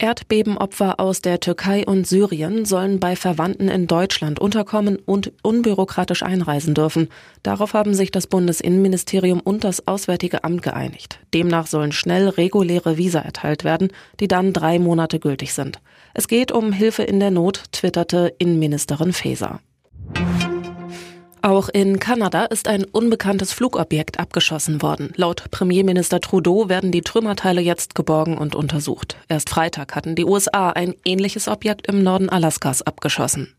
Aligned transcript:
Erdbebenopfer 0.00 1.00
aus 1.00 1.22
der 1.22 1.40
Türkei 1.40 1.84
und 1.84 2.06
Syrien 2.06 2.64
sollen 2.64 3.00
bei 3.00 3.16
Verwandten 3.16 3.68
in 3.68 3.88
Deutschland 3.88 4.38
unterkommen 4.38 4.96
und 5.04 5.32
unbürokratisch 5.42 6.22
einreisen 6.22 6.74
dürfen. 6.74 7.08
Darauf 7.42 7.74
haben 7.74 7.94
sich 7.94 8.12
das 8.12 8.28
Bundesinnenministerium 8.28 9.40
und 9.40 9.64
das 9.64 9.88
Auswärtige 9.88 10.44
Amt 10.44 10.62
geeinigt. 10.62 11.18
Demnach 11.34 11.66
sollen 11.66 11.90
schnell 11.90 12.28
reguläre 12.28 12.96
Visa 12.96 13.18
erteilt 13.18 13.64
werden, 13.64 13.88
die 14.20 14.28
dann 14.28 14.52
drei 14.52 14.78
Monate 14.78 15.18
gültig 15.18 15.52
sind. 15.52 15.80
Es 16.14 16.28
geht 16.28 16.52
um 16.52 16.70
Hilfe 16.70 17.02
in 17.02 17.18
der 17.18 17.32
Not, 17.32 17.64
twitterte 17.72 18.32
Innenministerin 18.38 19.12
Faeser. 19.12 19.58
Auch 21.48 21.70
in 21.70 21.98
Kanada 21.98 22.44
ist 22.44 22.68
ein 22.68 22.84
unbekanntes 22.84 23.54
Flugobjekt 23.54 24.20
abgeschossen 24.20 24.82
worden. 24.82 25.14
Laut 25.16 25.50
Premierminister 25.50 26.20
Trudeau 26.20 26.68
werden 26.68 26.92
die 26.92 27.00
Trümmerteile 27.00 27.62
jetzt 27.62 27.94
geborgen 27.94 28.36
und 28.36 28.54
untersucht. 28.54 29.16
Erst 29.30 29.48
Freitag 29.48 29.96
hatten 29.96 30.14
die 30.14 30.26
USA 30.26 30.68
ein 30.68 30.92
ähnliches 31.06 31.48
Objekt 31.48 31.86
im 31.86 32.02
Norden 32.02 32.28
Alaskas 32.28 32.82
abgeschossen. 32.82 33.54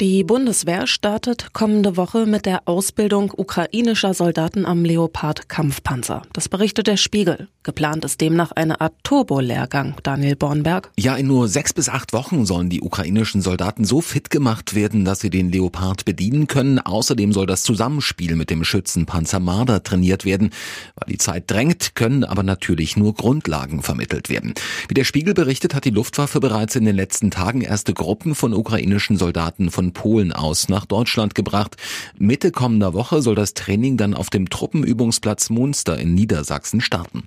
Die 0.00 0.24
Bundeswehr 0.24 0.86
startet 0.86 1.52
kommende 1.52 1.98
Woche 1.98 2.24
mit 2.24 2.46
der 2.46 2.62
Ausbildung 2.64 3.34
ukrainischer 3.36 4.14
Soldaten 4.14 4.64
am 4.64 4.82
Leopard-Kampfpanzer. 4.82 6.22
Das 6.32 6.48
berichtet 6.48 6.86
der 6.86 6.96
Spiegel. 6.96 7.48
Geplant 7.64 8.06
ist 8.06 8.22
demnach 8.22 8.52
eine 8.52 8.80
Art 8.80 8.94
Turbo-Lehrgang, 9.02 9.96
Daniel 10.02 10.36
Bornberg. 10.36 10.90
Ja, 10.98 11.16
in 11.16 11.26
nur 11.26 11.48
sechs 11.48 11.74
bis 11.74 11.90
acht 11.90 12.14
Wochen 12.14 12.46
sollen 12.46 12.70
die 12.70 12.80
ukrainischen 12.80 13.42
Soldaten 13.42 13.84
so 13.84 14.00
fit 14.00 14.30
gemacht 14.30 14.74
werden, 14.74 15.04
dass 15.04 15.20
sie 15.20 15.28
den 15.28 15.52
Leopard 15.52 16.06
bedienen 16.06 16.46
können. 16.46 16.78
Außerdem 16.78 17.34
soll 17.34 17.44
das 17.44 17.62
Zusammenspiel 17.62 18.36
mit 18.36 18.48
dem 18.48 18.64
Schützenpanzer 18.64 19.38
Marder 19.38 19.82
trainiert 19.82 20.24
werden. 20.24 20.48
Weil 20.94 21.12
die 21.12 21.18
Zeit 21.18 21.50
drängt, 21.50 21.94
können 21.94 22.24
aber 22.24 22.42
natürlich 22.42 22.96
nur 22.96 23.12
Grundlagen 23.12 23.82
vermittelt 23.82 24.30
werden. 24.30 24.54
Wie 24.88 24.94
der 24.94 25.04
Spiegel 25.04 25.34
berichtet, 25.34 25.74
hat 25.74 25.84
die 25.84 25.90
Luftwaffe 25.90 26.40
bereits 26.40 26.74
in 26.74 26.86
den 26.86 26.96
letzten 26.96 27.30
Tagen 27.30 27.60
erste 27.60 27.92
Gruppen 27.92 28.34
von 28.34 28.54
ukrainischen 28.54 29.18
Soldaten 29.18 29.70
von 29.70 29.89
Polen 29.92 30.32
aus 30.32 30.68
nach 30.68 30.86
Deutschland 30.86 31.34
gebracht. 31.34 31.76
Mitte 32.18 32.50
kommender 32.50 32.94
Woche 32.94 33.22
soll 33.22 33.34
das 33.34 33.54
Training 33.54 33.96
dann 33.96 34.14
auf 34.14 34.30
dem 34.30 34.50
Truppenübungsplatz 34.50 35.50
Munster 35.50 35.98
in 35.98 36.14
Niedersachsen 36.14 36.80
starten. 36.80 37.24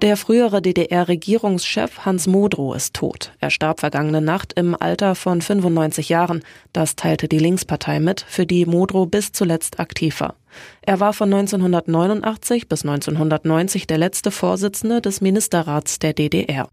Der 0.00 0.16
frühere 0.16 0.62
DDR-Regierungschef 0.62 2.04
Hans 2.04 2.28
Modrow 2.28 2.76
ist 2.76 2.94
tot. 2.94 3.32
Er 3.40 3.50
starb 3.50 3.80
vergangene 3.80 4.20
Nacht 4.20 4.52
im 4.52 4.76
Alter 4.78 5.16
von 5.16 5.42
95 5.42 6.08
Jahren. 6.08 6.44
Das 6.72 6.94
teilte 6.94 7.26
die 7.26 7.40
Linkspartei 7.40 7.98
mit, 7.98 8.24
für 8.28 8.46
die 8.46 8.64
Modrow 8.64 9.08
bis 9.08 9.32
zuletzt 9.32 9.80
aktiv 9.80 10.20
war. 10.20 10.36
Er 10.82 11.00
war 11.00 11.12
von 11.12 11.34
1989 11.34 12.68
bis 12.68 12.84
1990 12.84 13.88
der 13.88 13.98
letzte 13.98 14.30
Vorsitzende 14.30 15.00
des 15.00 15.20
Ministerrats 15.20 15.98
der 15.98 16.12
DDR. 16.12 16.68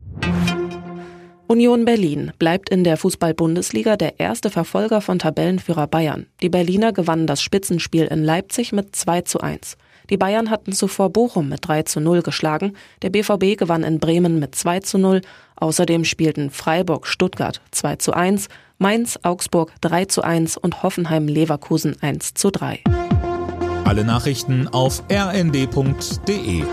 Union 1.47 1.85
Berlin 1.85 2.31
bleibt 2.39 2.69
in 2.71 2.83
der 2.83 2.97
Fußball-Bundesliga 2.97 3.97
der 3.97 4.19
erste 4.19 4.49
Verfolger 4.49 4.99
von 4.99 5.19
Tabellenführer 5.19 5.85
Bayern. 5.85 6.25
Die 6.41 6.49
Berliner 6.49 6.91
gewannen 6.91 7.27
das 7.27 7.43
Spitzenspiel 7.43 8.05
in 8.05 8.23
Leipzig 8.23 8.71
mit 8.71 8.95
2 8.95 9.21
zu 9.21 9.41
1. 9.41 9.77
Die 10.09 10.17
Bayern 10.17 10.49
hatten 10.49 10.71
zuvor 10.71 11.11
Bochum 11.11 11.49
mit 11.49 11.67
3 11.67 11.83
zu 11.83 11.99
0 11.99 12.23
geschlagen. 12.23 12.73
Der 13.03 13.11
BVB 13.11 13.57
gewann 13.57 13.83
in 13.83 13.99
Bremen 13.99 14.39
mit 14.39 14.55
2 14.55 14.79
zu 14.79 14.97
0. 14.97 15.21
Außerdem 15.55 16.03
spielten 16.03 16.49
Freiburg 16.49 17.05
Stuttgart 17.05 17.61
2 17.71 17.97
zu 17.97 18.13
1, 18.13 18.47
Mainz 18.79 19.19
Augsburg 19.21 19.71
3 19.81 20.05
zu 20.05 20.23
1 20.23 20.57
und 20.57 20.81
Hoffenheim 20.81 21.27
Leverkusen 21.27 21.95
1 22.01 22.33
zu 22.33 22.49
3. 22.49 22.81
Alle 23.83 24.03
Nachrichten 24.03 24.67
auf 24.67 25.03
rnd.de 25.11 26.63